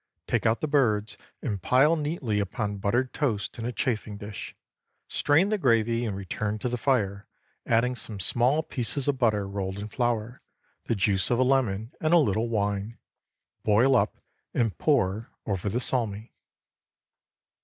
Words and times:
Take 0.25 0.47
out 0.47 0.61
the 0.61 0.67
birds, 0.67 1.15
and 1.43 1.61
pile 1.61 1.95
neatly 1.95 2.39
upon 2.39 2.77
buttered 2.79 3.13
toast 3.13 3.59
in 3.59 3.67
a 3.67 3.71
chafing 3.71 4.17
dish. 4.17 4.55
Strain 5.07 5.49
the 5.49 5.59
gravy 5.59 6.05
and 6.07 6.15
return 6.17 6.57
to 6.57 6.69
the 6.69 6.77
fire, 6.79 7.27
adding 7.67 7.95
some 7.95 8.19
small 8.19 8.63
pieces 8.63 9.07
of 9.07 9.19
butter 9.19 9.47
rolled 9.47 9.77
in 9.77 9.89
flour, 9.89 10.41
the 10.85 10.95
juice 10.95 11.29
of 11.29 11.37
a 11.37 11.43
lemon 11.43 11.93
and 12.01 12.15
a 12.15 12.17
little 12.17 12.49
wine. 12.49 12.97
Boil 13.61 13.95
up, 13.95 14.17
and 14.55 14.75
pour 14.79 15.29
over 15.45 15.69
the 15.69 15.79
salmi. 15.79 16.33